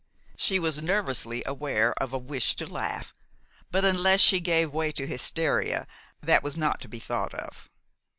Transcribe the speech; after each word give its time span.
She 0.35 0.57
was 0.57 0.81
nervously 0.81 1.43
aware 1.45 1.93
of 2.01 2.11
a 2.11 2.17
wish 2.17 2.55
to 2.55 2.65
laugh; 2.65 3.13
but 3.69 3.85
unless 3.85 4.19
she 4.19 4.39
gave 4.39 4.73
way 4.73 4.91
to 4.91 5.05
hysteria 5.05 5.85
that 6.23 6.41
was 6.41 6.57
not 6.57 6.79
to 6.81 6.87
be 6.87 6.97
thought 6.97 7.35
of. 7.35 7.69